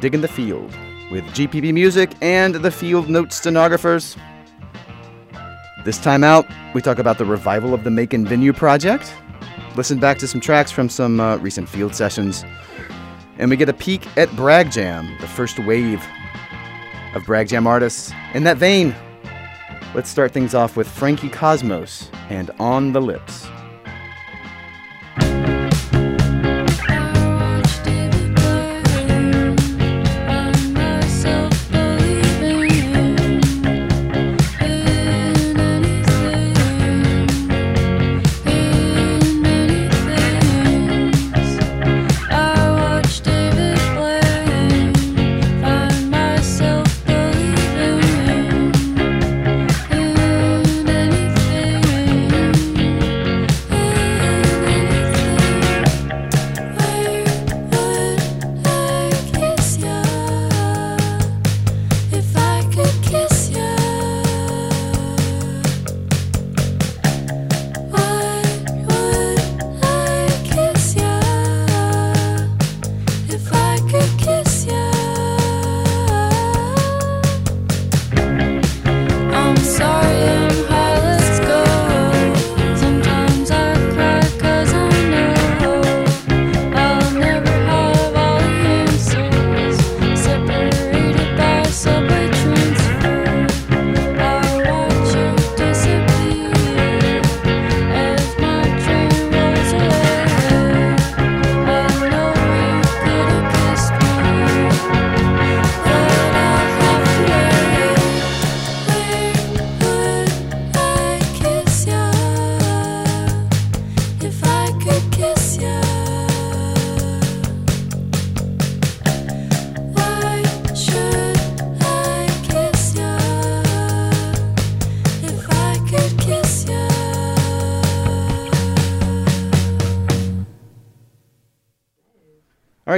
[0.00, 0.74] Digging the field
[1.10, 4.16] with GPB Music and the Field Note Stenographers.
[5.84, 9.14] This time out, we talk about the revival of the Macon Venue Project,
[9.76, 12.44] listen back to some tracks from some uh, recent field sessions,
[13.36, 16.02] and we get a peek at Bragg Jam, the first wave
[17.14, 18.10] of Bragg Jam artists.
[18.32, 18.94] In that vein,
[19.94, 23.48] let's start things off with Frankie Cosmos and On the Lips.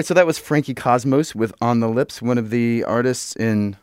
[0.03, 3.77] Right, so that was Frankie Cosmos with On the Lips, one of the artists in.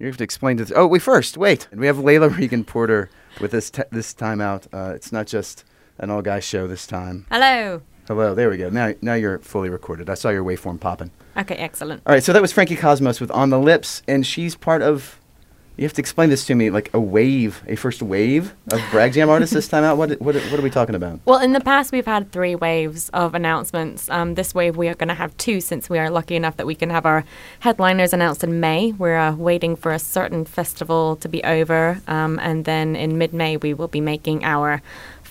[0.00, 0.72] You have to explain this.
[0.74, 1.68] Oh, wait, first, wait.
[1.72, 3.08] We have Layla Regan Porter
[3.40, 4.66] with us te- this time out.
[4.72, 5.64] Uh, it's not just
[5.98, 7.24] an all guy show this time.
[7.30, 7.82] Hello.
[8.08, 8.68] Hello, there we go.
[8.68, 10.10] Now, now you're fully recorded.
[10.10, 11.12] I saw your waveform popping.
[11.36, 12.02] Okay, excellent.
[12.04, 15.19] All right, so that was Frankie Cosmos with On the Lips, and she's part of
[15.80, 19.14] you have to explain this to me, like a wave, a first wave of Bragg
[19.14, 19.96] Jam artists this time out.
[19.96, 21.20] What, what, what are we talking about?
[21.24, 24.10] Well, in the past, we've had three waves of announcements.
[24.10, 26.66] Um, this wave, we are going to have two since we are lucky enough that
[26.66, 27.24] we can have our
[27.60, 28.92] headliners announced in May.
[28.92, 33.32] We're uh, waiting for a certain festival to be over, um, and then in mid
[33.32, 34.82] May, we will be making our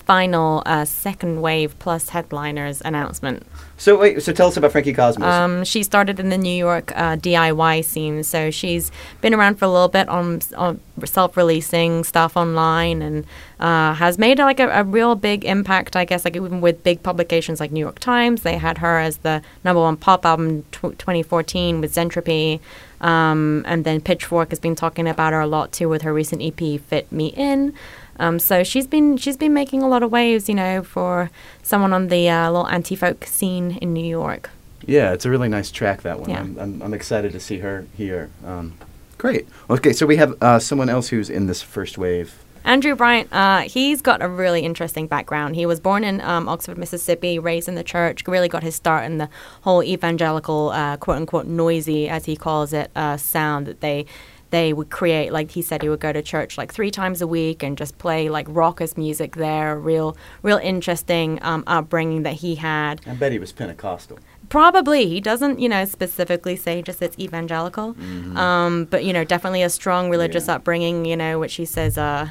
[0.10, 3.46] final uh, second wave plus headliners announcement.
[3.78, 5.24] So wait, so tell us about Frankie Cosmos.
[5.24, 9.66] Um, she started in the New York uh, DIY scene, so she's been around for
[9.66, 13.24] a little bit on, on self-releasing stuff online, and
[13.60, 15.96] uh, has made like a, a, real big impact.
[15.96, 19.18] I guess like even with big publications like New York Times, they had her as
[19.18, 22.62] the number one pop album tw- 2014 with Zentropy,
[23.00, 26.42] um, and then Pitchfork has been talking about her a lot too with her recent
[26.42, 27.76] EP Fit Me In.
[28.20, 31.32] Um, so she's been she's been making a lot of waves, you know, for
[31.64, 34.50] someone on the uh, little anti folk scene in New York.
[34.86, 36.30] Yeah, it's a really nice track that one.
[36.30, 36.40] Yeah.
[36.40, 38.30] I'm, I'm, I'm excited to see her here.
[38.46, 38.78] Um,
[39.18, 39.48] great.
[39.70, 42.34] Okay, so we have uh, someone else who's in this first wave.
[42.66, 45.56] Andrew Bryant, uh, he's got a really interesting background.
[45.56, 49.06] He was born in um, Oxford, Mississippi, raised in the church, really got his start
[49.06, 49.30] in the
[49.62, 54.06] whole evangelical, uh, quote unquote, noisy, as he calls it, uh, sound that they
[54.52, 57.28] they would create like he said he would go to church like three times a
[57.28, 62.56] week and just play like raucous music there real real interesting um, upbringing that he
[62.56, 67.18] had i bet he was pentecostal probably he doesn't you know specifically say just it's
[67.20, 68.36] evangelical mm-hmm.
[68.38, 70.56] um, but you know definitely a strong religious yeah.
[70.56, 72.30] upbringing you know which he says uh,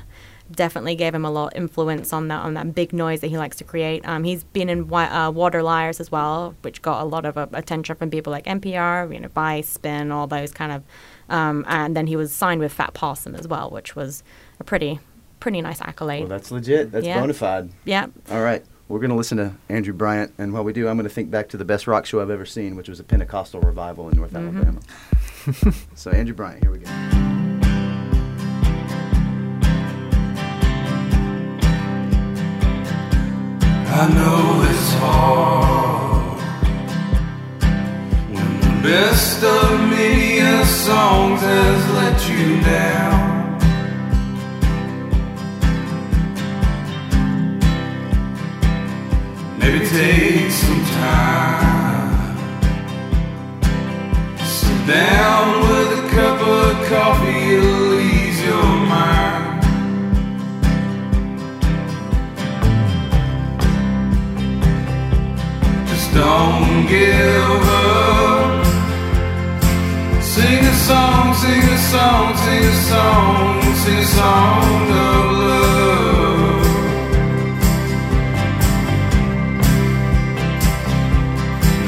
[0.50, 3.38] definitely gave him a lot of influence on that on that big noise that he
[3.38, 4.06] likes to create.
[4.06, 7.46] Um, he's been in uh, Water Liars as well, which got a lot of uh,
[7.52, 10.82] attention from people like NPR, you know, Vice, Spin, all those kind of
[11.28, 14.22] um, and then he was signed with Fat Possum as well, which was
[14.60, 15.00] a pretty
[15.40, 16.20] pretty nice accolade.
[16.20, 16.90] Well, that's legit.
[16.90, 17.20] That's yeah.
[17.20, 17.70] bona fide.
[17.84, 18.06] Yeah.
[18.30, 18.64] All right.
[18.88, 21.30] We're going to listen to Andrew Bryant, and while we do, I'm going to think
[21.30, 24.16] back to the best rock show I've ever seen, which was a Pentecostal revival in
[24.16, 24.56] North mm-hmm.
[24.56, 25.76] Alabama.
[25.94, 27.17] so, Andrew Bryant, here we go.
[34.00, 36.38] I know it's hard
[38.32, 43.58] when the best of me and songs has let you down.
[49.58, 52.36] Maybe take some time,
[54.38, 59.27] sit down with a cup of coffee, it'll ease your mind.
[66.18, 68.66] Don't give up.
[70.20, 76.64] Sing a song, sing a song, sing a song, sing a song of love.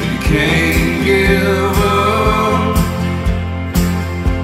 [0.05, 2.75] You can't give up.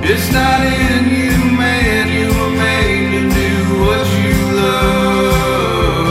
[0.04, 2.06] It's not in you, man.
[2.18, 3.51] You were made to do
[3.86, 6.07] what you love.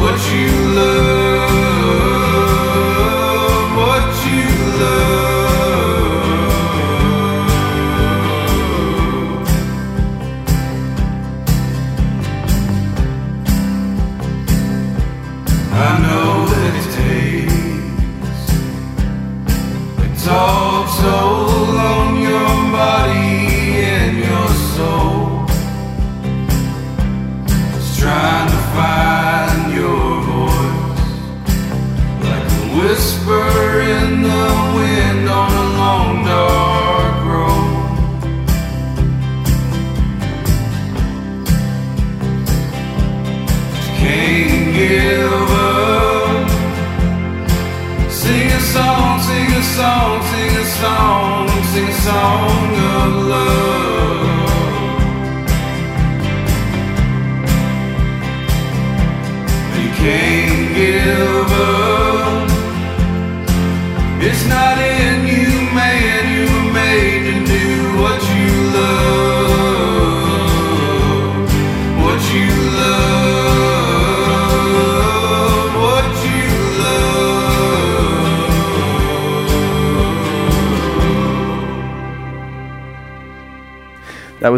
[0.00, 1.23] What you love.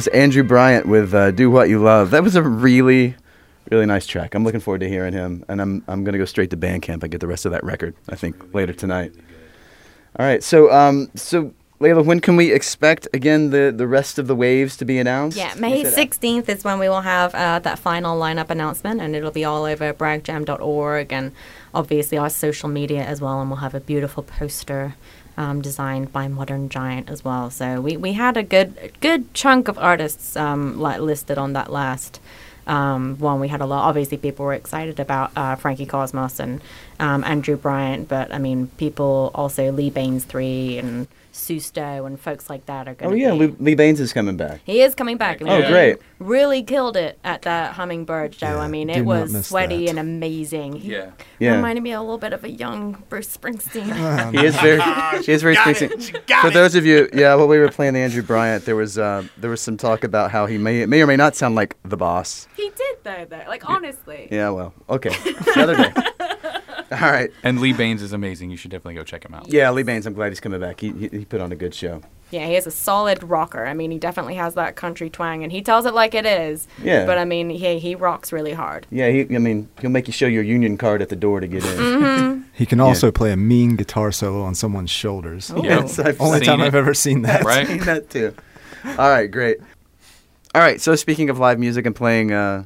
[0.07, 3.17] Was Andrew Bryant with uh, "Do What You Love." That was a really,
[3.73, 4.37] really nice track.
[4.37, 7.11] I'm looking forward to hearing him, and I'm I'm gonna go straight to Bandcamp and
[7.11, 7.97] get the rest of that record.
[8.09, 9.13] I think later tonight.
[10.17, 14.29] All right, so um, so Layla, when can we expect again the the rest of
[14.29, 15.37] the waves to be announced?
[15.37, 19.33] Yeah, May 16th is when we will have uh, that final lineup announcement, and it'll
[19.33, 21.33] be all over braggjam.org and
[21.75, 23.41] obviously our social media as well.
[23.41, 24.95] And we'll have a beautiful poster
[25.37, 27.51] um, designed by Modern Giant as well.
[27.51, 31.71] So we, we had a good good chunk of artists um, li- listed on that
[31.71, 32.21] last
[32.67, 33.41] um, one.
[33.41, 33.89] We had a lot.
[33.89, 36.61] Obviously, people were excited about uh, Frankie Cosmos and
[36.99, 41.07] um, Andrew Bryant, but I mean, people also Lee Bains three and
[41.37, 43.13] Susto and folks like that are going.
[43.13, 44.61] Oh yeah, be, Lee, Lee Bains is coming back.
[44.65, 45.41] he is coming back.
[45.43, 45.99] I mean, Oh, great.
[46.19, 48.47] Really killed it at that Hummingbird show.
[48.47, 49.91] Yeah, I mean, it was sweaty that.
[49.91, 50.77] and amazing.
[50.77, 51.11] He Yeah.
[51.39, 51.57] Yeah.
[51.57, 54.33] reminded me a little bit of a young Bruce Springsteen.
[54.41, 54.81] He is very,
[55.23, 56.41] he is very Springsteen.
[56.41, 59.25] For those of you, yeah, while we were playing the Andrew Bryant, there was uh,
[59.37, 61.97] there was some talk about how he may may or may not sound like the
[61.97, 62.49] boss.
[62.57, 63.45] he did though, though.
[63.47, 64.29] Like honestly.
[64.31, 65.15] Yeah, well, okay,
[65.55, 65.93] another day.
[66.93, 67.31] All right.
[67.43, 68.51] And Lee Bains is amazing.
[68.51, 69.49] You should definitely go check him out.
[69.53, 70.07] Yeah, Lee Bains.
[70.07, 70.81] I'm glad he's coming back.
[70.81, 72.03] He he, he put on a good show.
[72.31, 73.67] Yeah, he is a solid rocker.
[73.67, 76.67] I mean, he definitely has that country twang, and he tells it like it is.
[76.83, 77.07] Yeah.
[77.07, 78.87] But I mean, he he rocks really hard.
[78.91, 79.21] Yeah, he.
[79.35, 81.77] I mean, he'll make you show your union card at the door to get in.
[81.79, 82.43] Mm-hmm.
[82.53, 85.51] He can also play a mean guitar solo on someone's shoulders.
[85.51, 85.63] Ooh.
[85.63, 86.65] Yes, I've Only Seen time it.
[86.67, 87.45] I've ever seen that.
[87.45, 87.67] Right?
[87.67, 88.35] seen that too.
[88.85, 89.59] All right, great.
[90.55, 92.65] All right, so speaking of live music and playing uh,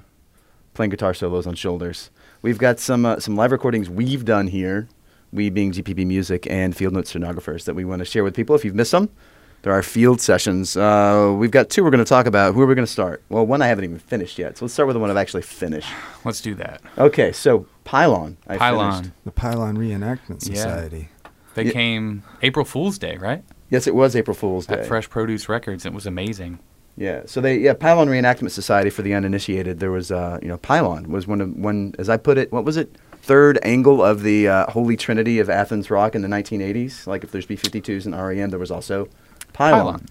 [0.74, 2.10] playing guitar solos on shoulders,
[2.42, 4.88] we've got some uh, some live recordings we've done here.
[5.32, 8.56] We being GPB Music and Field Note Stenographers that we want to share with people.
[8.56, 9.10] If you've missed them,
[9.62, 10.76] there are field sessions.
[10.76, 12.54] Uh, we've got two we're going to talk about.
[12.54, 13.22] Who are we going to start?
[13.28, 15.42] Well, one I haven't even finished yet, so let's start with the one I've actually
[15.42, 15.88] finished.
[16.24, 16.80] Let's do that.
[16.98, 18.38] Okay, so Pylon.
[18.48, 18.92] I Pylon.
[19.04, 19.14] finished.
[19.24, 20.50] The Pylon Reenactment Society.
[20.50, 20.62] Yeah.
[20.62, 21.08] Society.
[21.54, 21.72] They Yeah.
[21.72, 23.44] came April Fool's Day, right?
[23.70, 24.80] Yes, it was April Fool's Day.
[24.80, 25.86] At Fresh Produce Records.
[25.86, 26.58] It was amazing.
[27.00, 27.22] Yeah.
[27.24, 29.80] So they yeah Pylon Reenactment Society for the uninitiated.
[29.80, 32.52] There was uh you know Pylon was one of one as I put it.
[32.52, 32.94] What was it?
[33.22, 37.06] Third angle of the uh, Holy Trinity of Athens rock in the 1980s.
[37.06, 39.08] Like if there's B52s and REM, there was also
[39.52, 39.80] Pylon.
[39.80, 40.06] Pylon.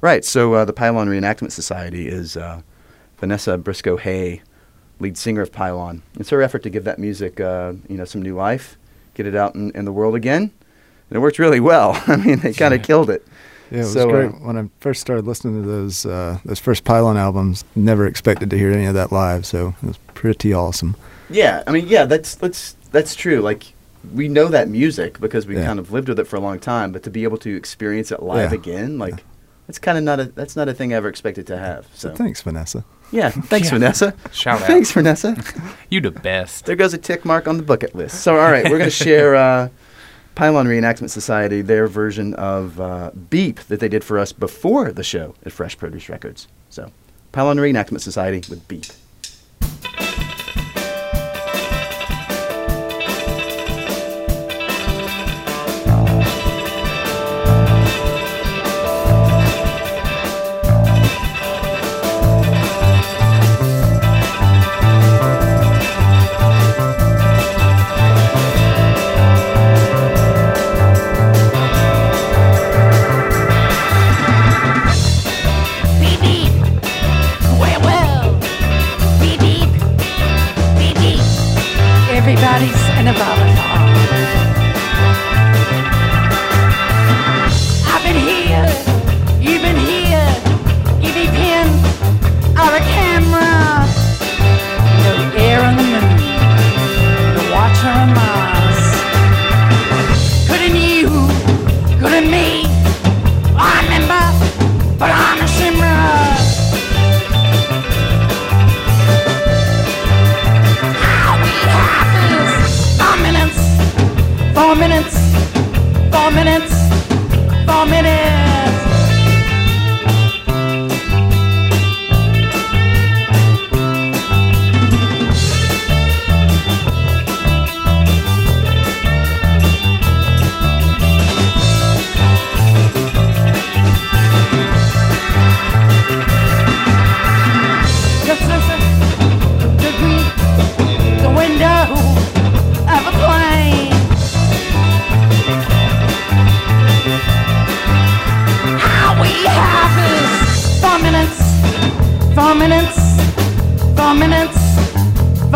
[0.00, 0.24] Right.
[0.24, 2.60] So uh, the Pylon Reenactment Society is uh,
[3.18, 4.42] Vanessa Briscoe Hay,
[4.98, 6.02] lead singer of Pylon.
[6.18, 8.76] It's her effort to give that music uh, you know some new life,
[9.14, 10.52] get it out in, in the world again,
[11.08, 12.02] and it worked really well.
[12.06, 13.26] I mean, they kind of killed it.
[13.74, 14.26] Yeah, it was So, great.
[14.30, 18.50] uh, when I first started listening to those uh, those first Pylon albums, never expected
[18.50, 20.96] to hear any of that live, so it was pretty awesome.
[21.30, 23.40] Yeah, I mean, yeah, that's that's that's true.
[23.40, 23.72] Like
[24.14, 25.64] we know that music because we Yeah.
[25.66, 28.12] kind of lived with it for a long time, but to be able to experience
[28.12, 28.58] it live Yeah.
[28.58, 29.24] again, like
[29.66, 31.86] that's kind of not a that's not a thing I ever expected to have.
[31.94, 32.84] So So thanks, Vanessa.
[33.10, 33.78] yeah, thanks, Yeah.
[33.78, 34.14] Vanessa.
[34.30, 34.66] Shout out.
[34.66, 35.34] Thanks, Vanessa.
[35.90, 36.66] You the best.
[36.66, 38.20] There goes a tick mark on the bucket list.
[38.20, 39.68] So all right, we're gonna share uh,
[40.34, 45.04] Pylon Reenactment Society their version of uh, Beep that they did for us before the
[45.04, 46.48] show at Fresh Produce Records.
[46.70, 46.90] So
[47.32, 48.86] Pylon Reenactment Society with Beep.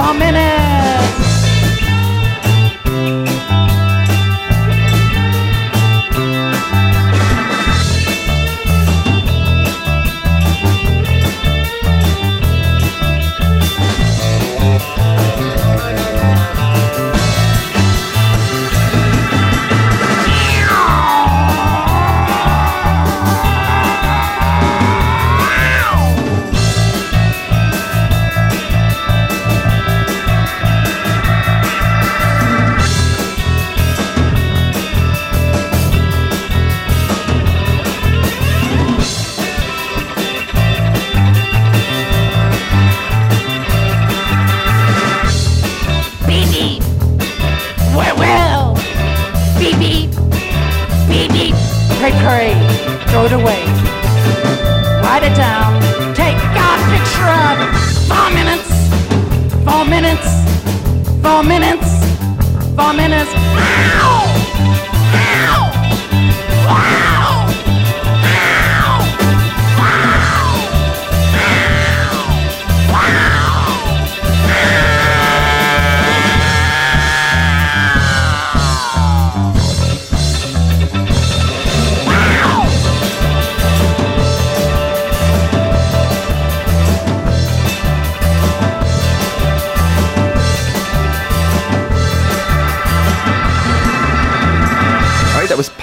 [0.09, 0.78] Four minutes.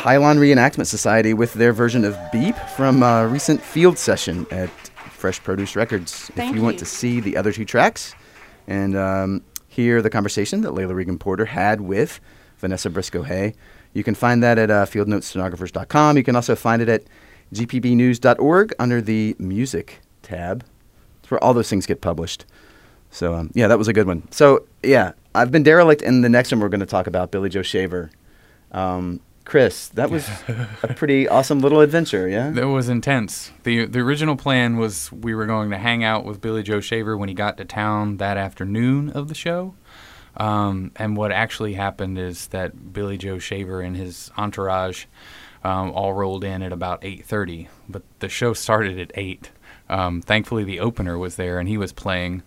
[0.05, 4.69] Pylon Reenactment Society with their version of Beep from a recent field session at
[5.09, 6.27] Fresh Produce Records.
[6.35, 8.13] Thank if you, want to see the other two tracks
[8.67, 12.19] and um, hear the conversation that Layla Regan Porter had with
[12.59, 13.55] Vanessa Briscoe Hay,
[13.93, 16.17] you can find that at uh, fieldnotestenographers.com.
[16.17, 17.05] You can also find it at
[17.51, 20.63] gpbnews.org under the music tab.
[21.23, 22.45] It's where all those things get published.
[23.09, 24.31] So, um, yeah, that was a good one.
[24.31, 27.49] So, yeah, I've been derelict, and the next one we're going to talk about, Billy
[27.49, 28.11] Joe Shaver.
[28.71, 30.27] Um, Chris, that was
[30.81, 32.49] a pretty awesome little adventure, yeah?
[32.49, 33.51] That was intense.
[33.63, 37.15] the The original plan was we were going to hang out with Billy Joe Shaver
[37.15, 39.75] when he got to town that afternoon of the show.
[40.37, 45.05] Um, and what actually happened is that Billy Joe Shaver and his entourage
[45.63, 49.51] um, all rolled in at about 8:30, but the show started at 8.
[49.89, 52.43] Um, thankfully, the opener was there and he was playing.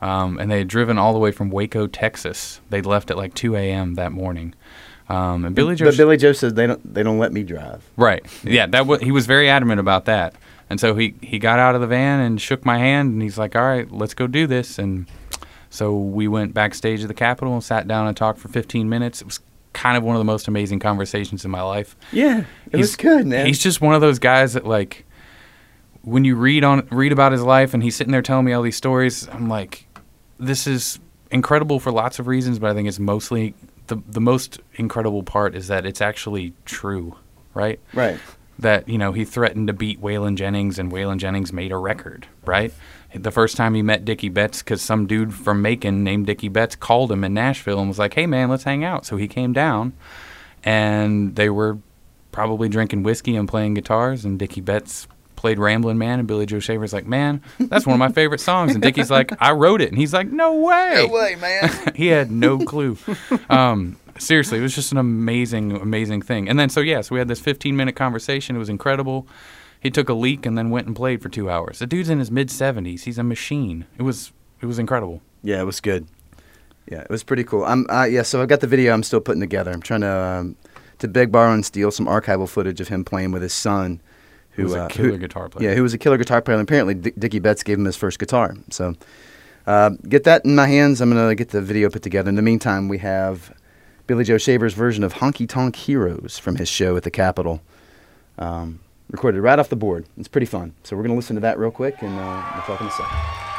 [0.00, 2.60] Um, and they had driven all the way from Waco, Texas.
[2.70, 3.94] They'd left at like 2 a.m.
[3.94, 4.54] that morning.
[5.12, 7.82] Um, and Billy Joe But Billy Joe says they don't they don't let me drive.
[7.96, 8.24] Right.
[8.44, 10.34] Yeah, that was, he was very adamant about that.
[10.70, 13.36] And so he, he got out of the van and shook my hand and he's
[13.36, 15.06] like, "All right, let's go do this." And
[15.68, 19.20] so we went backstage at the Capitol and sat down and talked for 15 minutes.
[19.20, 19.40] It was
[19.74, 21.94] kind of one of the most amazing conversations in my life.
[22.10, 23.44] Yeah, it was He's- good, man.
[23.46, 25.04] He's just one of those guys that like
[26.02, 28.62] when you read on read about his life and he's sitting there telling me all
[28.62, 29.86] these stories, I'm like
[30.38, 30.98] this is
[31.30, 33.54] incredible for lots of reasons, but I think it's mostly
[33.92, 37.16] the the most incredible part is that it's actually true,
[37.54, 37.78] right?
[37.92, 38.18] right.
[38.58, 42.26] that you know he threatened to beat Waylon Jennings, and Waylon Jennings made a record.
[42.46, 42.72] Right,
[43.14, 46.74] the first time he met Dickey Betts, because some dude from Macon named Dickey Betts
[46.74, 49.52] called him in Nashville and was like, "Hey man, let's hang out." So he came
[49.52, 49.92] down,
[50.64, 51.78] and they were
[52.30, 55.06] probably drinking whiskey and playing guitars, and Dickey Betts
[55.42, 58.74] played Ramblin' Man, and Billy Joe Shaver's like, "Man, that's one of my favorite songs,"
[58.74, 61.92] and Dickey's like, "I wrote it," and he's like, "No way." No way, man.
[61.96, 62.96] he had no clue.
[63.50, 66.48] Um, seriously, it was just an amazing, amazing thing.
[66.48, 68.54] And then, so yeah, so we had this 15 minute conversation.
[68.54, 69.26] It was incredible.
[69.80, 71.80] He took a leak and then went and played for two hours.
[71.80, 73.00] The dude's in his mid 70s.
[73.02, 73.86] He's a machine.
[73.98, 75.22] It was, it was incredible.
[75.42, 76.06] yeah, it was good.
[76.88, 77.64] Yeah, it was pretty cool.
[77.64, 79.72] I'm uh, yeah, so I've got the video I'm still putting together.
[79.72, 80.56] I'm trying to um,
[80.98, 84.00] to beg, borrow, and steal some archival footage of him playing with his son,
[84.52, 85.70] who was a uh, killer guitar player.
[85.70, 86.58] Yeah, who was a killer guitar player.
[86.58, 88.54] And apparently, D- Dickey Betts gave him his first guitar.
[88.70, 88.94] So,
[89.66, 91.00] uh, get that in my hands.
[91.00, 92.28] I'm gonna get the video put together.
[92.28, 93.54] In the meantime, we have
[94.06, 97.62] Billy Joe Shaver's version of "Honky Tonk Heroes" from his show at the Capitol,
[98.38, 98.80] um,
[99.10, 100.06] recorded right off the board.
[100.18, 100.74] It's pretty fun.
[100.82, 103.51] So we're gonna listen to that real quick, and uh, we'll talk in a second.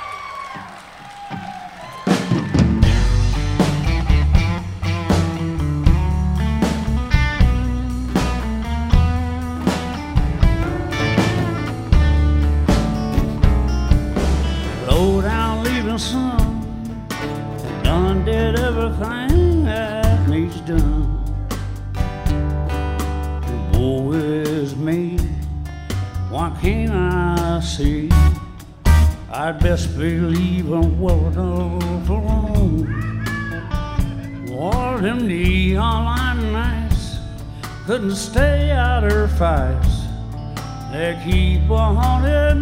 [40.94, 42.53] They keep on haunting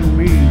[0.00, 0.47] like me,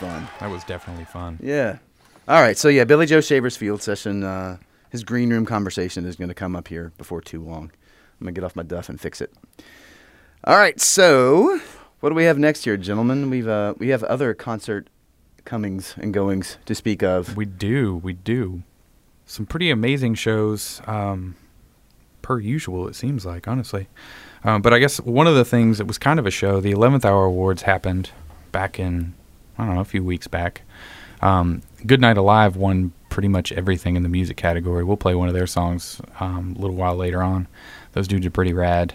[0.00, 0.26] fun.
[0.40, 1.38] That was definitely fun.
[1.42, 1.78] Yeah.
[2.26, 2.56] All right.
[2.56, 4.24] So yeah, Billy Joe Shaver's field session.
[4.24, 4.56] Uh,
[4.90, 7.70] his green room conversation is going to come up here before too long.
[8.20, 9.32] I'm gonna get off my duff and fix it.
[10.44, 10.80] All right.
[10.80, 11.60] So
[12.00, 13.30] what do we have next here, gentlemen?
[13.30, 14.88] We've uh, we have other concert
[15.44, 17.36] comings and goings to speak of.
[17.36, 18.62] We do, we do.
[19.26, 21.36] Some pretty amazing shows, um,
[22.22, 23.88] per usual, it seems like, honestly.
[24.44, 26.72] Um, but I guess one of the things that was kind of a show, the
[26.72, 28.10] 11th Hour Awards happened
[28.50, 29.14] back in,
[29.60, 30.62] I don't know, a few weeks back.
[31.20, 34.84] Um, Good Night Alive won pretty much everything in the music category.
[34.84, 37.46] We'll play one of their songs um, a little while later on.
[37.92, 38.94] Those dudes are pretty rad.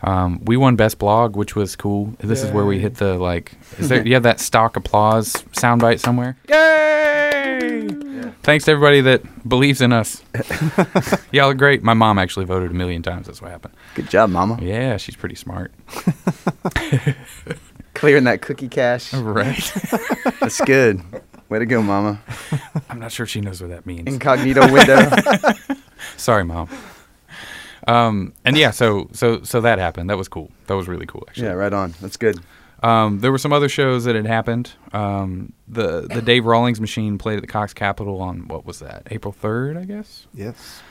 [0.00, 2.14] Um, we won best blog, which was cool.
[2.20, 3.52] This is where we hit the like.
[3.78, 4.06] Is there?
[4.06, 6.38] you have that stock applause soundbite somewhere?
[6.48, 7.88] Yay!
[8.42, 10.22] Thanks to everybody that believes in us.
[11.32, 11.82] Y'all are great.
[11.82, 13.26] My mom actually voted a million times.
[13.26, 13.74] That's what happened.
[13.94, 14.58] Good job, Mama.
[14.62, 15.72] Yeah, she's pretty smart.
[17.98, 19.12] Clearing that cookie cache.
[19.12, 19.56] Right.
[20.40, 21.02] That's good.
[21.48, 22.20] Way to go, Mama.
[22.88, 24.06] I'm not sure she knows what that means.
[24.06, 25.10] Incognito window.
[26.16, 26.68] Sorry, mom.
[27.86, 30.10] Um, and yeah, so so so that happened.
[30.10, 30.50] That was cool.
[30.66, 31.46] That was really cool, actually.
[31.46, 31.94] yeah, right on.
[32.00, 32.38] That's good.
[32.82, 34.72] Um, there were some other shows that had happened.
[34.92, 39.08] Um, the the Dave Rawlings Machine played at the Cox Capitol on what was that?
[39.10, 40.26] April third, I guess.
[40.34, 40.82] Yes.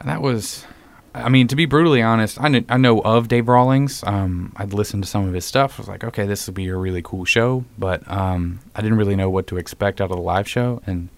[0.00, 0.66] And that was,
[1.14, 4.02] I mean, to be brutally honest, I, kn- I know of Dave Rawlings.
[4.04, 5.78] Um, I'd listened to some of his stuff.
[5.78, 8.98] I was like, okay, this will be a really cool show, but um, I didn't
[8.98, 10.82] really know what to expect out of the live show.
[10.86, 11.08] And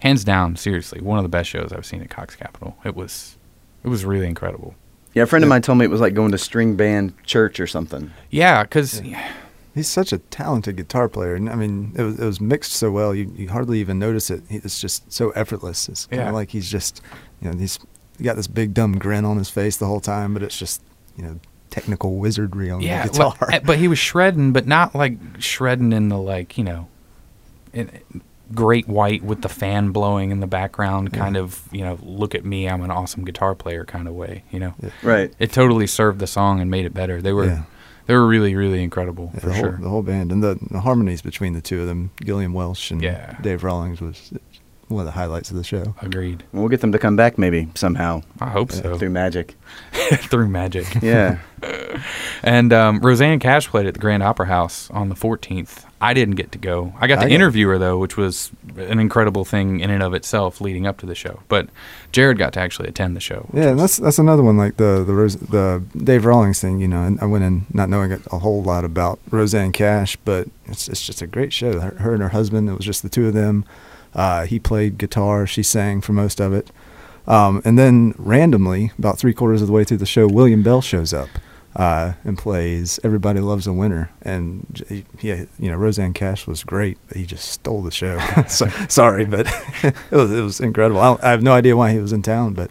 [0.00, 2.76] hands down, seriously, one of the best shows I've seen at Cox Capitol.
[2.84, 3.36] It was,
[3.84, 4.74] it was really incredible.
[5.14, 7.60] Yeah, a friend of mine told me it was like going to string band church
[7.60, 8.10] or something.
[8.30, 9.00] Yeah, because
[9.72, 12.92] He's such a talented guitar player, and I mean, it was, it was mixed so
[12.92, 14.42] well you, you hardly even notice it.
[14.48, 15.88] It's just so effortless.
[15.88, 16.32] It's kind of Yeah.
[16.32, 17.00] like he's just,
[17.40, 17.80] you know, he's
[18.22, 20.82] got this big dumb grin on his face the whole time, but it's just,
[21.16, 23.34] you know, technical wizardry on yeah, the guitar.
[23.40, 26.86] like- eh, but he was shredding, but not like shredding in the like you know,
[27.72, 27.90] in
[28.54, 32.44] great white with the fan blowing in the background, kind of you know, look at
[32.44, 34.44] me, I'm an awesome guitar player kind of way.
[34.52, 35.32] You know, Right.
[35.38, 37.20] it totally served the song and made it better.
[37.20, 37.62] They were Yeah.
[38.06, 39.70] they were really really incredible Yeah, for the, sure.
[39.72, 42.90] whole, the whole band and the, the harmonies between the two of them, Gillian Welch
[42.92, 43.36] and Yeah.
[43.40, 44.30] Dave Rawlings, was
[44.94, 45.94] one of the highlights of the show.
[46.00, 46.44] Agreed.
[46.52, 48.96] We'll get them to come back maybe somehow I hope so.
[48.96, 49.54] through magic.
[49.92, 50.86] Through magic.
[51.02, 51.38] Yeah.
[52.42, 55.84] And um, Rosanne Cash played at the Grand Opera House on the 14th.
[55.98, 56.92] I didn't get to go.
[57.00, 60.12] I got to I interview her though, which was an incredible thing in and of
[60.12, 61.40] itself leading up to the show.
[61.48, 61.70] But
[62.12, 63.48] Jared got to actually attend the show.
[63.54, 66.80] Yeah, and that's that's another one like the the Rose, the Dave Rawlings thing.
[66.80, 70.48] You know, and I went in not knowing a whole lot about Rosanne Cash, but
[70.66, 71.80] it's it's just a great show.
[71.80, 73.64] Her, her and her husband, it was just the two of them.
[74.14, 76.70] Uh, he played guitar, she sang for most of it,
[77.26, 80.80] um, and then randomly, about three quarters of the way through the show, William Bell
[80.82, 81.28] shows up
[81.76, 86.62] uh, and plays "Everybody Loves a Winner." And j- yeah, you know, Rosanne Cash was
[86.62, 88.18] great, but he just stole the show.
[88.48, 89.46] so, sorry, but
[89.82, 91.00] it was it was incredible.
[91.00, 92.70] I, I have no idea why he was in town, but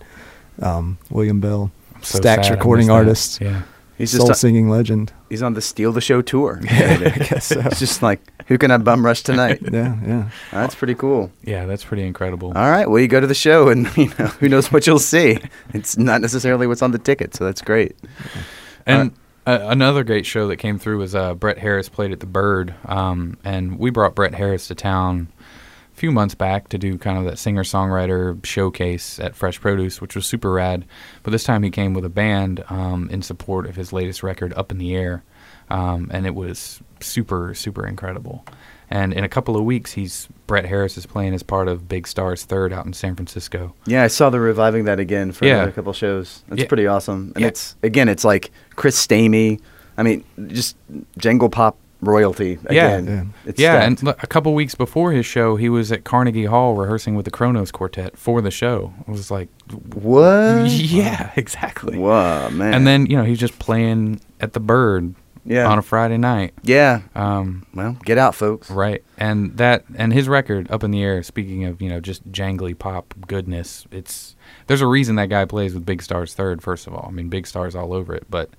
[0.62, 3.64] um, William Bell, so Stax recording missed artist, Yeah.
[3.98, 5.14] He's just soul singing legend.
[5.34, 6.62] He's on the Steal the Show tour.
[6.74, 7.60] Yeah, I guess so.
[7.66, 9.62] It's just like, who can I bum rush tonight?
[9.74, 10.30] Yeah, yeah.
[10.52, 11.32] That's pretty cool.
[11.44, 12.50] Yeah, that's pretty incredible.
[12.50, 15.00] All right, well, you go to the show, and you know who knows what you'll
[15.00, 15.40] see.
[15.74, 17.96] It's not necessarily what's on the ticket, so that's great.
[18.86, 19.14] And
[19.48, 22.76] uh, another great show that came through was uh, Brett Harris played at the Bird,
[22.86, 25.43] um, and we brought Brett Harris to town a
[25.94, 30.16] few months back to do kind of that singer songwriter showcase at Fresh Produce, which
[30.16, 30.86] was super rad.
[31.22, 34.54] But this time he came with a band um, in support of his latest record,
[34.56, 35.24] Up in the Air,
[35.70, 38.46] um, and it was super super incredible.
[38.90, 42.08] And in a couple of weeks, he's Brett Harris is playing as part of Big
[42.08, 43.74] Star's Third out in San Francisco.
[43.86, 45.56] Yeah, I saw the reviving that again for Yeah.
[45.56, 46.44] another couple shows.
[46.48, 46.68] That's Yeah.
[46.68, 47.32] pretty awesome.
[47.36, 47.48] And Yeah.
[47.48, 49.60] it's again, it's like Chris Stamey.
[49.98, 50.76] I mean, just
[51.18, 52.98] jangle pop royalty Yeah.
[52.98, 53.06] again.
[53.08, 53.50] Yeah.
[53.50, 54.00] It's yeah, stacked.
[54.02, 57.26] and l- a couple weeks before his show, he was at Carnegie Hall rehearsing with
[57.26, 58.94] the Kronos Quartet for the show.
[59.08, 59.50] It was like,
[59.94, 60.68] what?
[60.70, 61.98] yeah, exactly.
[61.98, 62.74] Whoa, man.
[62.74, 65.68] And then you know he's just playing at the Bird Yeah.
[65.68, 66.54] on a Friday night.
[66.64, 67.02] yeah.
[67.16, 68.70] Um, Well, get out, folks.
[68.72, 71.22] right, and that and his record up in the air.
[71.24, 74.36] Speaking of you know just jangly pop goodness, it's
[74.68, 76.62] there's a reason that guy plays with Big Star's Third.
[76.62, 78.50] First of all, I mean Big Stars all over it, but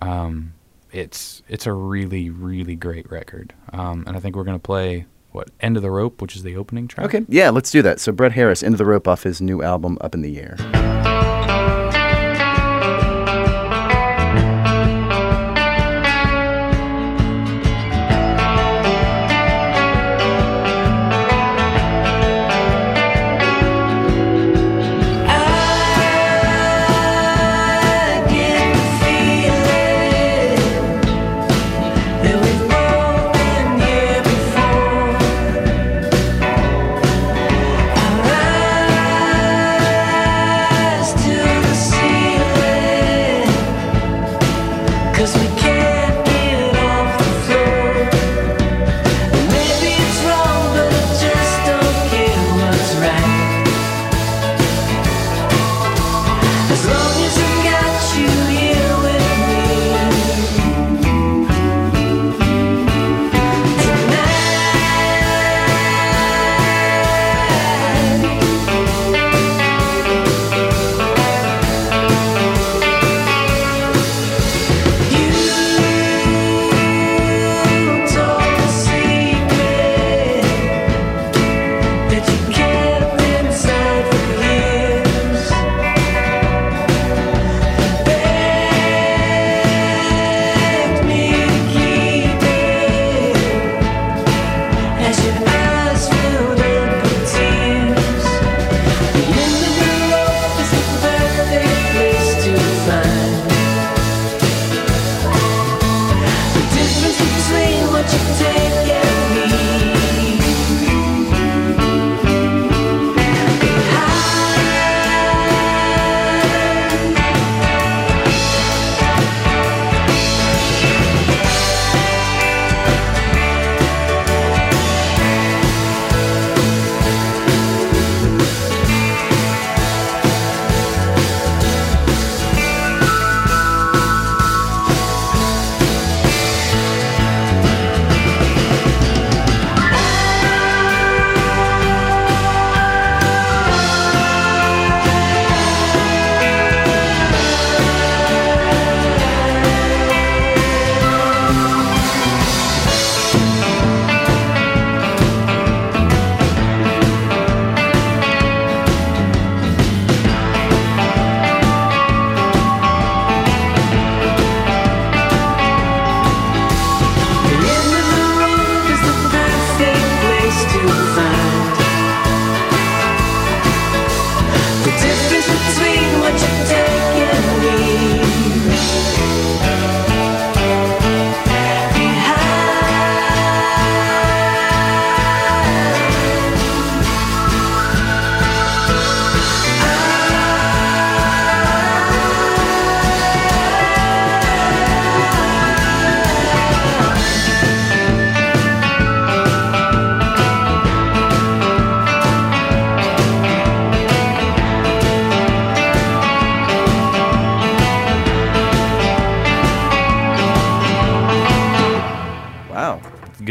[0.00, 0.54] um,
[0.92, 3.54] it's it's a really really great record.
[3.72, 6.56] Um, and I think we're gonna play what End of the Rope, which is the
[6.56, 7.06] opening track.
[7.06, 8.00] Okay, yeah, let's do that.
[8.00, 11.01] So Brett Harris, end of the Rope off his new album, Up in the Air.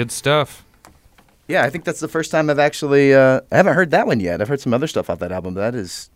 [0.02, 0.66] Good stuff.
[1.48, 4.20] Yeah, I think that's the first time I've actually uh, I haven't heard that one
[4.20, 4.42] yet.
[4.42, 5.54] I've heard some other stuff off that album.
[5.54, 6.10] But that is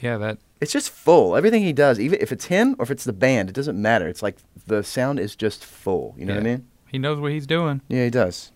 [0.00, 1.36] Yeah, that it's just full.
[1.36, 4.08] Everything he does, even if it's him or if it's the band, it doesn't matter.
[4.08, 6.14] It's like the sound is just full.
[6.18, 6.66] You know what I mean?
[6.90, 7.80] he knows what he's doing.
[7.88, 8.50] Yeah, he does.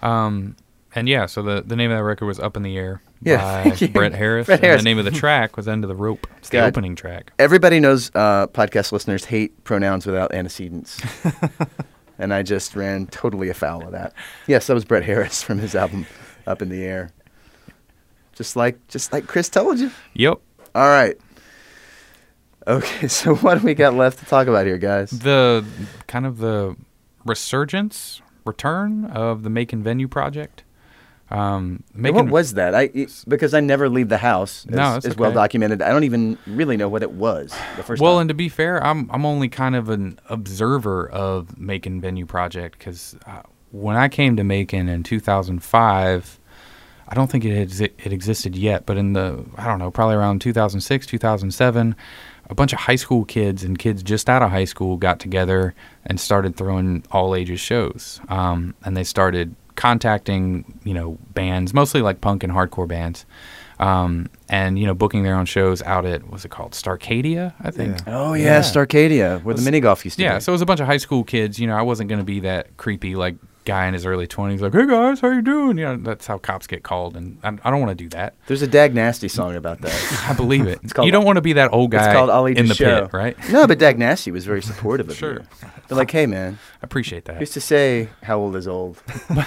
[0.00, 0.56] Um,
[0.94, 3.64] and yeah, so the, the name of that record was Up in the Air Yeah,
[3.64, 3.86] by.
[3.92, 4.46] Brett Harris.
[4.46, 4.80] Brett and Harris.
[4.82, 6.26] the name of the track was End of the Rope.
[6.38, 6.68] It's the God.
[6.68, 7.32] opening track.
[7.38, 11.00] Everybody knows uh, podcast listeners hate pronouns without antecedents.
[12.18, 14.12] and I just ran totally afoul of that.
[14.46, 16.06] Yes, that was Brett Harris from his album
[16.46, 17.10] Up in the Air.
[18.34, 19.90] Just like just like Chris told you.
[20.14, 20.40] Yep.
[20.74, 21.16] All right.
[22.66, 25.10] Okay, so what do we got left to talk about here, guys?
[25.10, 25.64] The
[26.06, 26.76] kind of the
[27.24, 30.64] resurgence, return of the Macon Venue Project.
[31.30, 32.74] Um, Macon, what was that?
[32.74, 32.88] I
[33.26, 34.64] because I never leave the house.
[34.66, 35.82] As, No, that's as well documented.
[35.82, 38.22] I don't even really know what it was the first well, time.
[38.22, 42.78] and to be fair, I'm I'm only kind of an observer of Macon Venue Project
[42.78, 46.40] because uh, when I came to Macon in 2005,
[47.08, 50.16] I don't think it had, it existed yet, but in the I don't know, probably
[50.16, 51.96] around 2006, 2007,
[52.48, 55.74] a bunch of high school kids and kids just out of high school got together
[56.06, 62.02] and started throwing all ages shows, um, and they started contacting you know bands, mostly
[62.02, 63.24] like punk and hardcore bands.
[63.80, 67.70] Um, and you know, booking their own shows out at what's it called, Starcadia, I
[67.70, 67.96] think.
[68.06, 68.18] Yeah.
[68.18, 70.40] oh yeah, Starcadia, where the mini golf used to Yeah, be.
[70.40, 71.60] so it was a bunch of high school kids.
[71.60, 73.36] You know, I wasn't going to be that creepy like
[73.68, 76.38] guy in his early twenties, like, "Hey guys, how you doing?" You know, that's how
[76.38, 78.34] cops get called, and I, I don't want to do that.
[78.46, 80.24] There's a Dag Nasty song about that.
[80.28, 80.80] I believe it.
[80.82, 82.62] it's called- you don't want to be that old guy it's called I'll in the
[82.62, 83.02] the Show.
[83.02, 83.36] pit, right?
[83.50, 85.34] No, but Dag Nasty was very supportive of Sure.
[85.34, 85.46] you.
[85.86, 87.38] They're like, hey man, I appreciate that.
[87.40, 89.00] used to say how old is old.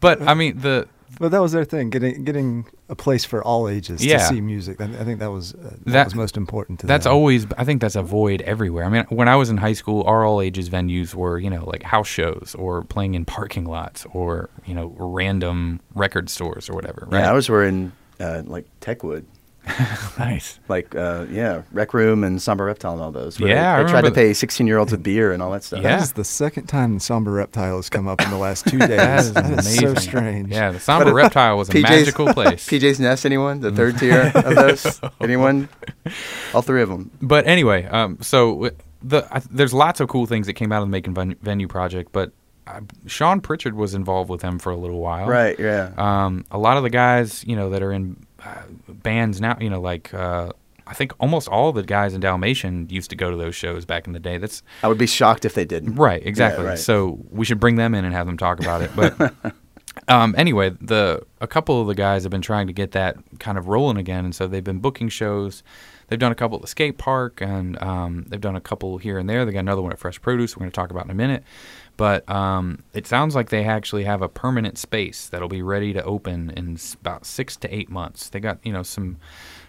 [0.00, 0.86] But I mean, the
[1.20, 4.18] But that was their thing, getting getting a place for all ages Yeah.
[4.18, 4.80] to see music.
[4.80, 6.88] I, I think that was uh, that, That- was most important to them.
[6.94, 7.12] that's them.
[7.14, 7.46] always.
[7.56, 8.84] I think that's a void everywhere.
[8.84, 11.64] I mean, when I was in high school, our all ages venues were you know
[11.66, 16.74] like house shows or playing in parking lots or you know random record stores or
[16.74, 17.06] whatever.
[17.10, 17.20] Right?
[17.20, 19.24] Yeah, ours were in uh, like Techwood.
[20.18, 20.58] nice.
[20.68, 23.38] Like uh, yeah, Rec Room and Somber Reptile and all those.
[23.40, 25.50] where Yeah, I they, they tried to pay 16 year olds with beer and all
[25.52, 25.82] that stuff.
[25.82, 25.96] Yeah.
[25.96, 28.78] That is the second time the Somber Reptile has come up in the last two
[28.86, 28.88] days.
[28.88, 29.80] That is That amazing.
[29.88, 30.50] so strange.
[30.50, 32.68] Yeah, the somber reptile was a PJ's magical place.
[32.68, 33.60] PJ's Nest, anyone?
[33.60, 35.00] The third tier of those?
[35.20, 35.68] Anyone?
[36.52, 37.10] All three of them.
[37.22, 38.70] But anyway, um, so
[39.02, 41.68] the I, there's lots of cool things that came out of the Making Ven- Venue
[41.68, 42.32] project, but
[42.66, 45.26] uh, Sean Pritchard was involved with them for a little while.
[45.26, 45.92] Right, yeah.
[45.98, 49.70] Um, a lot of the guys, you know, that are in uh, bands now, you
[49.70, 50.52] know, like uh,
[50.86, 54.06] I think almost all the guys in Dalmatian used to go to those shows back
[54.06, 54.38] in the day.
[54.38, 55.94] That's I would be shocked if they didn't.
[55.94, 56.64] Right, exactly.
[56.64, 56.78] right.
[56.78, 58.90] So we should bring them in and have them talk about it.
[58.94, 59.34] But
[60.08, 63.56] um, anyway, the a couple of the guys have been trying to get that kind
[63.56, 65.62] of rolling again, and so they've been booking shows.
[66.08, 69.18] They've done a couple at the skate park, and um, they've done a couple here
[69.18, 69.46] and there.
[69.46, 70.54] They got another one at Fresh Produce.
[70.54, 71.44] We're going to talk about in a minute.
[71.96, 76.02] But um, it sounds like they actually have a permanent space that'll be ready to
[76.02, 78.28] open in about six to eight months.
[78.28, 79.18] They got you know some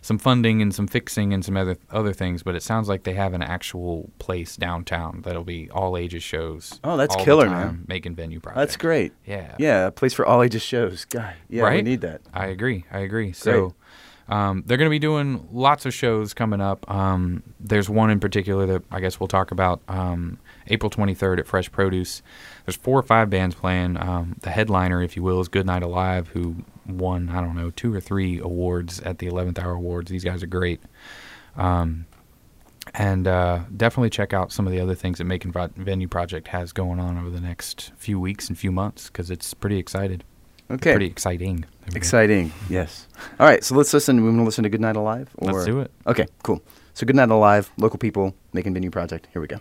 [0.01, 3.13] some funding and some fixing and some other other things, but it sounds like they
[3.13, 6.79] have an actual place downtown that'll be all ages shows.
[6.83, 7.85] Oh, that's killer, time, man.
[7.87, 8.57] Macon Venue Project.
[8.57, 9.13] That's great.
[9.25, 9.55] Yeah.
[9.59, 11.05] Yeah, a place for all ages shows.
[11.05, 12.21] God, yeah, we need that.
[12.33, 12.85] I agree.
[12.91, 13.33] I agree.
[13.33, 13.75] So
[14.27, 16.89] um, they're going to be doing lots of shows coming up.
[16.89, 19.81] Um, there's one in particular that I guess we'll talk about.
[19.87, 22.21] Um, April 23rd at Fresh Produce.
[22.65, 23.97] There's four or five bands playing.
[23.97, 27.93] Um, the headliner, if you will, is Goodnight Alive, who won I don't know two
[27.93, 30.11] or three awards at the 11th Hour Awards.
[30.11, 30.81] These guys are great.
[31.55, 32.05] Um,
[32.93, 36.71] and uh, definitely check out some of the other things that Macon Venue Project has
[36.71, 40.23] going on over the next few weeks and few months because it's pretty excited.
[40.69, 40.93] Okay.
[40.93, 41.57] Pretty exciting.
[41.57, 41.97] There we go.
[41.97, 42.51] Exciting.
[42.69, 43.07] Yes.
[43.39, 44.17] All right, so let's listen.
[44.17, 45.29] We want to listen to Goodnight Alive?
[45.37, 45.51] Or?
[45.51, 45.91] Let's do it.
[46.07, 46.63] Okay, cool.
[46.93, 49.27] So Goodnight Alive, local people, Macon Venue Project.
[49.31, 49.59] Here we go.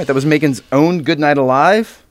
[0.00, 2.02] Right, that was Macon's own Good Night Alive.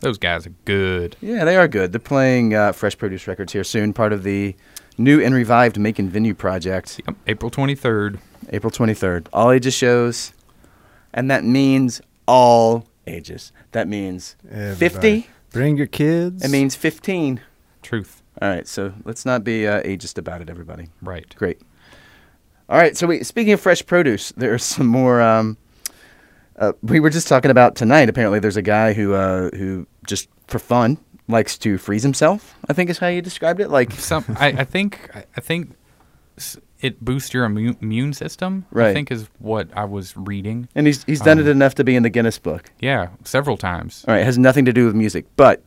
[0.00, 1.16] Those guys are good.
[1.20, 1.92] Yeah, they are good.
[1.92, 4.56] They're playing uh, Fresh Produce Records here soon, part of the
[4.98, 7.00] new and revived Macon Venue project.
[7.06, 8.18] Yep, April 23rd.
[8.50, 9.28] April 23rd.
[9.32, 10.32] All ages shows.
[11.14, 13.52] And that means all ages.
[13.70, 15.20] That means Everybody.
[15.22, 15.30] 50.
[15.50, 16.44] Bring your kids.
[16.44, 17.40] It means 15.
[17.80, 18.22] Truth.
[18.42, 20.88] All right, so let's not be uh, ageist about it, everybody.
[21.00, 21.32] Right.
[21.36, 21.60] Great.
[22.68, 25.22] All right, so we, speaking of fresh produce, there's some more.
[25.22, 25.56] Um,
[26.58, 28.08] uh, we were just talking about tonight.
[28.08, 30.98] Apparently, there's a guy who uh, who just for fun
[31.28, 32.54] likes to freeze himself.
[32.68, 33.68] I think is how you described it.
[33.68, 35.72] Like Some, I, I think, I- think
[36.80, 38.64] it boosts your immune, immune system.
[38.70, 38.88] Right.
[38.88, 40.68] I think is what I was reading.
[40.74, 42.70] And he's he's done Um, it enough to be in the Guinness Book.
[42.80, 44.04] Yeah, several times.
[44.06, 45.62] All right, it has nothing to do with music, but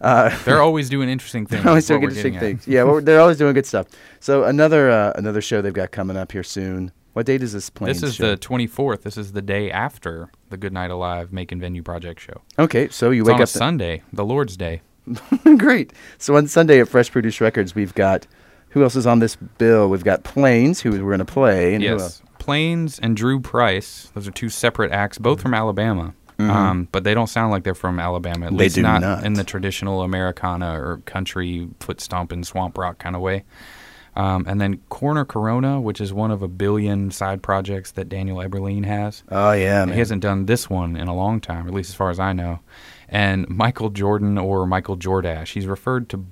[0.00, 1.62] uh, They're always doing interesting things.
[1.62, 2.66] they're always doing interesting things.
[2.66, 3.86] Yeah, well, they're always doing good stuff.
[4.20, 6.90] So another uh, another show they've got coming up here soon.
[7.16, 7.94] What date is this playing?
[7.94, 9.00] This is the 24th.
[9.00, 12.42] This is the day after the Good Night Alive Macon Venue Project show.
[12.58, 12.90] okay.
[12.90, 14.82] So you It's wake up the- Sunday, the Lord's Day.
[15.56, 15.94] Great.
[16.18, 18.26] So on Sunday at Fresh Produce Records, we've got
[18.68, 19.88] who else is on this bill?
[19.88, 22.20] We've got Planes, who we're going to play, and yes.
[22.38, 24.10] Planes and Drew Price.
[24.12, 26.12] Those are two separate acts, both from Alabama.
[26.38, 26.50] Mhm.
[26.50, 28.48] Um, but they don't sound like they're from Alabama.
[28.48, 29.24] At They least do not, not.
[29.24, 33.44] in the traditional Americana or country foot stomping swamp rock kind of way.
[34.16, 38.38] Um, and then Corner Corona, which is one of a billion side projects that Daniel
[38.38, 39.22] Eberlein has.
[39.30, 39.92] Oh yeah, man.
[39.92, 42.32] He hasn't done this one in a long time, at least as far as I
[42.32, 42.60] know.
[43.08, 46.24] And Michael Jordan or Michael Jordash, he's referred to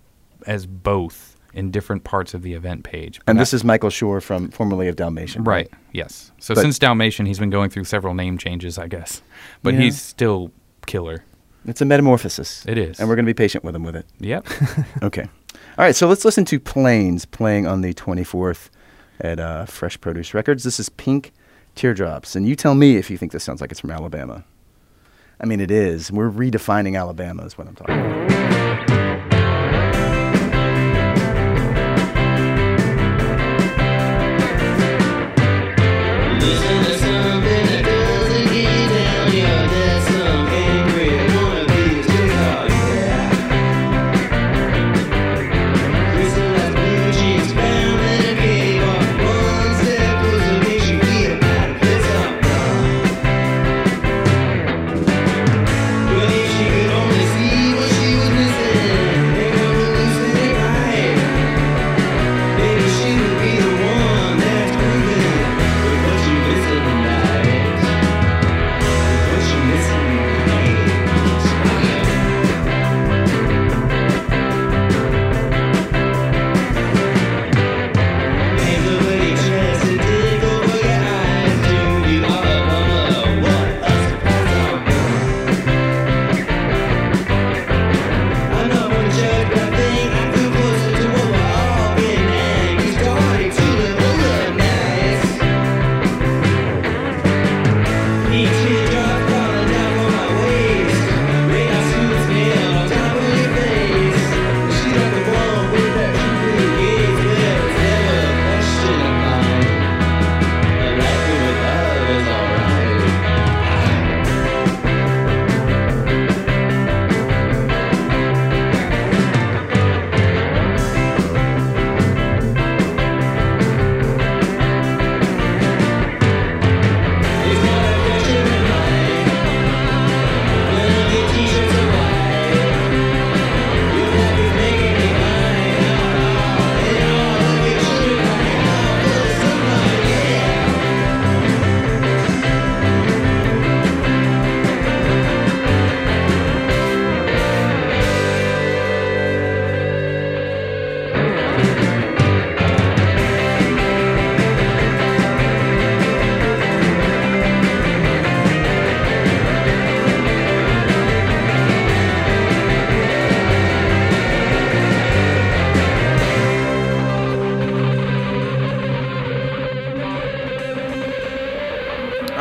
[0.47, 3.21] as both in different parts of the event page.
[3.29, 5.45] and But this is Michael Shore from formerly of Dalmatian.
[5.45, 5.71] Right.
[5.93, 6.33] Yes.
[6.41, 9.23] So But- since Dalmatian, he's been going through several name changes, I guess.
[9.63, 9.81] But Yeah.
[9.83, 10.51] he's still
[10.87, 11.23] killer.
[11.67, 12.65] It's a metamorphosis.
[12.67, 12.99] It is.
[12.99, 14.07] and we're going to be patient with him with it.
[14.21, 14.47] Yep.
[15.03, 15.29] Okay.
[15.77, 15.97] All right.
[15.97, 18.69] So let's listen to Planes playing on the 24th
[19.21, 20.63] at uh, Fresh Produce Records.
[20.63, 21.33] This is Pink
[21.75, 24.45] Teardrops, and you tell me if you think this sounds like it's from Alabama.
[25.41, 26.13] I mean, it is.
[26.13, 28.64] We're redefining Alabama, is what I'm talking about.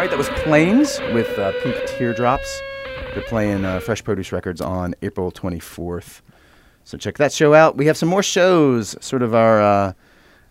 [0.03, 2.61] Right, that was Planes with uh, Pink Teardrops.
[3.13, 6.19] They're playing uh, Fresh Produce Records on April 24th.
[6.83, 7.77] So check that show out.
[7.77, 9.93] We have some more shows, sort of our uh,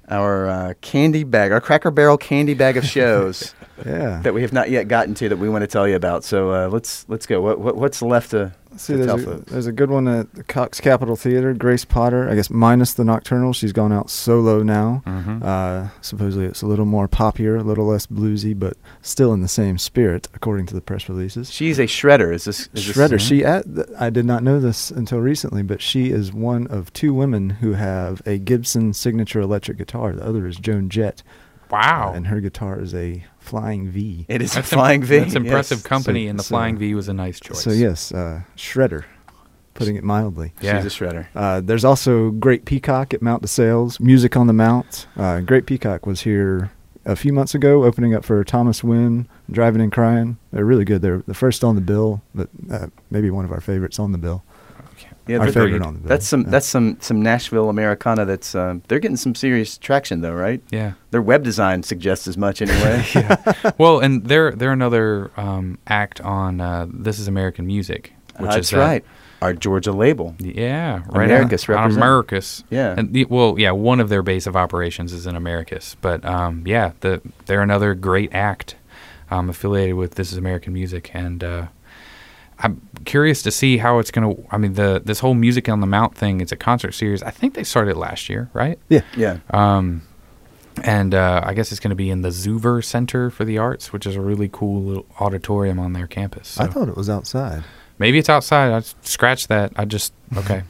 [0.08, 4.20] our uh, candy bag, our Cracker Barrel candy bag of shows Yeah.
[4.22, 6.24] that we have not yet gotten to that we want to tell you about.
[6.24, 7.42] So uh, let's let's go.
[7.42, 9.50] What, what what's left to See, there's a, folks.
[9.52, 11.52] there's a good one at the Cox Capitol Theater.
[11.54, 13.52] Grace Potter, I guess, minus the Nocturnal.
[13.52, 15.02] She's gone out solo now.
[15.06, 15.42] Mhm.
[15.42, 19.48] Uh, supposedly, it's a little more poppier, a little less bluesy, but still in the
[19.48, 21.50] same spirit, according to the press releases.
[21.50, 22.32] She's a shredder.
[22.34, 23.20] Is this is this- Shredder.
[23.20, 23.64] She, at,
[23.98, 27.72] I did not know this until recently, but she is one of two women who
[27.74, 30.12] have a Gibson signature electric guitar.
[30.12, 31.22] The other is Joan Jett,
[31.70, 32.10] Wow.
[32.12, 34.24] uh, and her guitar is a Flying V.
[34.28, 35.18] It is That's a im- flying V.
[35.18, 35.86] That's impressive yes.
[35.86, 37.60] company, So- and the so- Flying V was a nice choice.
[37.62, 39.04] So yes, uh, Shredder,
[39.74, 40.52] putting it mildly.
[40.60, 40.82] Yeah.
[40.82, 41.26] She's a shredder.
[41.34, 45.06] Uh, there's also Great Peacock at Mount DeSales, Music on the Mount.
[45.16, 46.70] Uh, Great Peacock was here
[47.04, 50.36] a few months ago, opening up for Thomas Wynn, Drivin' N' Cryin'.
[50.52, 51.02] They're really good.
[51.02, 54.18] They're the first on the bill, but uh, maybe one of our favorites on the
[54.18, 54.44] bill.
[55.26, 56.08] Yeah, our they're- favorite on the bill.
[56.08, 56.50] That's some Yeah.
[56.50, 58.24] that's some some Nashville Americana.
[58.24, 60.60] That's um, they're getting some serious traction though, right?
[60.70, 60.92] Yeah.
[61.10, 63.04] Their web design suggests as much anyway.
[63.78, 68.66] well, and they're they're another um, act on uh, This Is American Music, which That's
[68.66, 69.04] is that- right.
[69.40, 70.36] Our Georgia label.
[70.38, 71.24] Yeah, right.
[71.24, 71.90] Americus on, on.
[71.90, 72.62] Americus.
[72.70, 72.94] Yeah.
[72.96, 76.62] And the, well, yeah, one of their base of operations is in Americus, but um,
[76.64, 78.76] yeah, the, they're another great act
[79.32, 81.66] um, affiliated with This Is American Music, and uh,
[82.62, 84.34] I'm curious to see how it's gonna.
[84.50, 86.40] I mean, the this whole Music on the Mount thing.
[86.40, 87.22] It's a concert series.
[87.22, 88.78] I think they started last year, right?
[88.88, 89.02] Yeah.
[89.16, 89.38] Yeah.
[89.50, 90.02] Um,
[90.82, 93.92] and uh, I guess it's going to be in the Zuver Center for the Arts,
[93.92, 96.58] which is a really cool little auditorium on their campus.
[96.58, 97.64] I thought it was outside.
[97.98, 98.72] maybe it's outside.
[98.72, 99.72] I scratched that.
[99.76, 100.62] I just okay.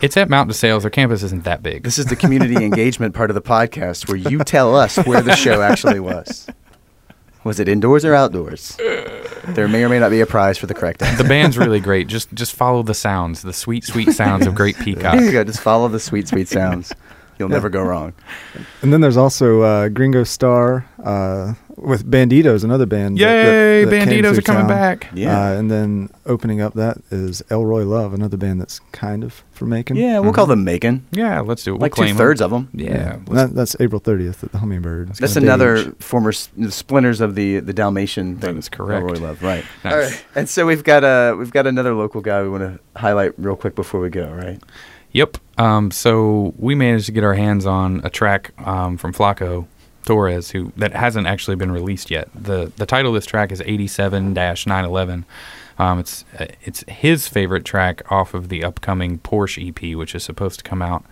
[0.00, 0.82] it's at Mount DeSales.
[0.82, 1.82] Their campus isn't that big.
[1.82, 5.34] This is the community engagement part of the podcast where you tell us where the
[5.34, 6.46] show actually was.
[7.44, 8.76] Was it indoors or outdoors?
[9.46, 11.22] There may or may not be a prize for the correct answer.
[11.22, 12.06] the band's really great.
[12.06, 15.14] Just just follow the sounds, the sweet sweet sounds of Great Peacock.
[15.14, 15.44] There you go.
[15.44, 16.92] Just follow the sweet, sweet sounds.
[17.38, 18.12] You'll never go wrong.
[18.82, 23.18] And then there's also uh, Gringo Star uh, with Banditos, another band.
[23.18, 24.68] Yay, that- that came Banditos are coming town.
[24.68, 25.08] back.
[25.14, 25.38] Yeah.
[25.50, 29.70] Uh, and then opening up that is Elroy Love, another band that's kind of from
[29.70, 29.96] Macon.
[29.96, 31.04] Yeah, we'll call them Macon.
[31.12, 31.74] Yeah, let's do it.
[31.74, 32.28] We'll Like claim two 'em.
[32.28, 32.68] things of them.
[32.72, 35.08] Yeah, And let's- That, that's April 30th at the Hummingbird.
[35.16, 35.42] That's Stage.
[35.42, 38.56] another former s- splinters of the the Dalmatian thing.
[38.56, 39.04] is correct.
[39.04, 39.64] Roy Love, right?
[39.84, 39.92] Nice.
[39.92, 40.24] All right.
[40.34, 43.56] And so we've got uh we've got another local guy we want to highlight real
[43.56, 44.60] quick before we go, right?
[45.12, 45.38] Yep.
[45.58, 49.66] Um, so we managed to get our hands on a track um, from Flaco
[50.04, 52.28] Torres, who that hasn't actually been released yet.
[52.34, 55.24] the The title of this track is 87-911.
[55.78, 60.22] Um, it's uh, it's his favorite track off of the upcoming Porsche EP, which is
[60.22, 61.04] supposed to come out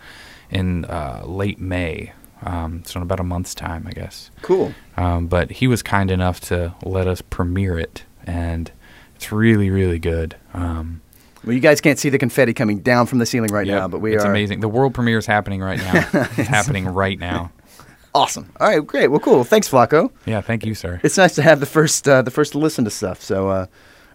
[0.50, 2.12] in uh, late May.
[2.42, 4.30] Um, so in about a month's time, I guess.
[4.42, 4.72] Cool.
[4.96, 8.70] Um, but he was kind enough to let us premiere it, and
[9.16, 10.36] it's really, really good.
[10.54, 11.00] Um,
[11.44, 13.88] Well, you guys can't see the confetti coming down from the ceiling right Yep, now,
[13.88, 14.60] but we it's are It's amazing.
[14.60, 16.06] The world premiere is happening right now.
[16.36, 17.50] it's happening right now.
[18.18, 18.52] Awesome.
[18.58, 19.08] All right, great.
[19.08, 19.44] Well, cool.
[19.44, 20.10] Thanks, Flaco.
[20.26, 21.00] Yeah, thank you, sir.
[21.04, 23.22] It's nice to have the first uh, the first to listen to stuff.
[23.22, 23.66] So, uh, all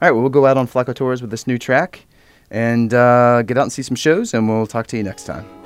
[0.02, 2.06] right, well, we'll go out on Flaco Torres with this new track
[2.52, 5.63] and uh, get out and see some shows, and we'll talk to you next time.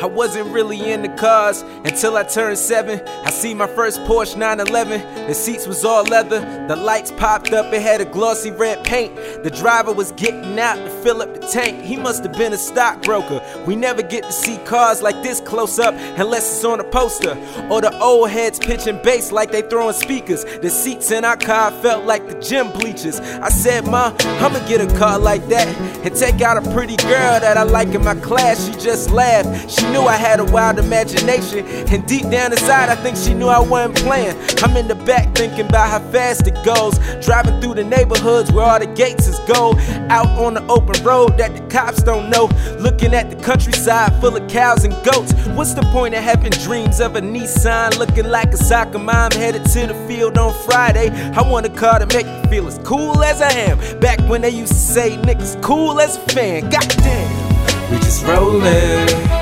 [0.00, 3.00] I wasn't really into cars until I turned seven.
[3.24, 5.26] I see my first Porsche 911.
[5.26, 6.40] The seats was all leather.
[6.68, 7.72] The lights popped up.
[7.72, 9.14] It had a glossy red paint.
[9.42, 11.82] The driver was getting out to fill up the tank.
[11.82, 13.42] He must have been a stockbroker.
[13.66, 17.36] We never get to see cars like this close up unless it's on a poster.
[17.70, 20.44] Or the old heads pitching bass like they throwing speakers.
[20.44, 23.18] The seats in our car felt like the gym bleachers.
[23.20, 25.68] I said, Ma, I'ma get a car like that
[26.04, 28.66] and take out a pretty girl that I like in my class.
[28.66, 29.70] She just laughed.
[29.70, 31.66] She knew I had a wild imagination.
[31.92, 34.36] And deep down inside, I think she knew I wasn't playing.
[34.62, 36.98] I'm in the back thinking about how fast it goes.
[37.24, 39.78] Driving through the neighborhoods where all the gates is gold.
[40.10, 42.46] Out on the open road that the cops don't know.
[42.78, 45.32] Looking at the countryside full of cows and goats.
[45.56, 49.64] What's the point of having dreams of a Nissan looking like a soccer mom headed
[49.66, 51.08] to the field on Friday?
[51.32, 53.78] I want a car to make me feel as cool as I am.
[54.00, 56.68] Back when they used to say niggas cool as a fan.
[56.68, 57.90] Goddamn.
[57.90, 59.35] We just rollin'.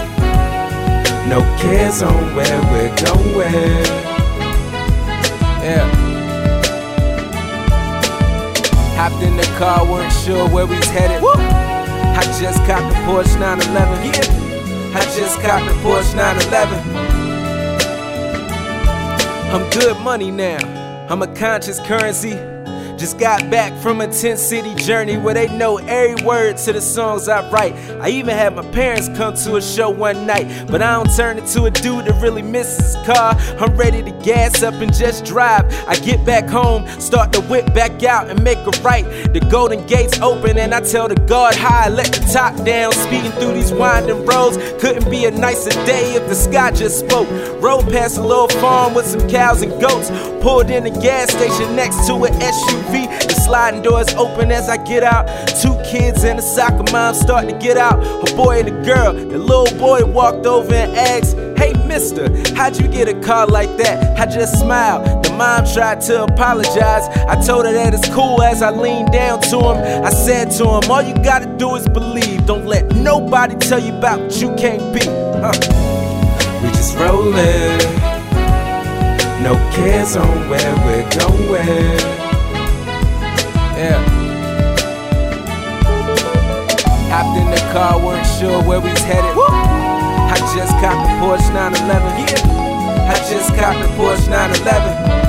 [1.28, 3.84] No cares on where we're going.
[5.64, 5.88] Yeah.
[8.96, 11.22] Hopped in the car, weren't sure where we was headed.
[11.24, 14.04] I just copped the Porsche 911.
[14.04, 14.44] Yeah.
[14.94, 16.78] I just copped the Porsche 911.
[19.54, 20.58] I'm good money now.
[21.08, 22.53] I'm a conscious currency.
[22.96, 26.80] Just got back from a 10 city journey where they know every word to the
[26.80, 27.74] songs I write.
[28.00, 31.38] I even had my parents come to a show one night, but I don't turn
[31.38, 33.34] into a dude that really misses his car.
[33.58, 35.64] I'm ready to gas up and just drive.
[35.88, 39.04] I get back home, start the whip back out and make a right.
[39.34, 42.92] The golden gates open and I tell the guard hi, let the top down.
[42.92, 47.28] Speeding through these winding roads, couldn't be a nicer day if the sky just spoke.
[47.60, 50.10] Rode past a little farm with some cows and goats.
[50.42, 52.93] Pulled in a gas station next to an SUV.
[52.94, 53.10] Feet.
[53.28, 55.26] The sliding doors open as I get out.
[55.60, 57.98] Two kids and a soccer mom start to get out.
[58.28, 59.12] A boy and a girl.
[59.12, 62.24] The little boy walked over and asked, Hey, mister,
[62.54, 64.18] how'd you get a car like that?
[64.18, 65.24] I just smiled.
[65.24, 67.06] The mom tried to apologize.
[67.26, 70.04] I told her that it's cool as I leaned down to him.
[70.04, 72.46] I said to him, All you gotta do is believe.
[72.46, 75.04] Don't let nobody tell you about what you can't be.
[75.42, 75.52] Huh.
[76.62, 78.14] We just rollin'.
[79.42, 82.23] No cares on where we're going.
[83.84, 84.00] Yeah.
[87.12, 89.36] Hopped in the car, weren't sure where we was headed.
[89.36, 92.18] I just copped the Porsche 911.
[92.18, 93.12] Yeah.
[93.12, 95.23] I just copped the Porsche 911.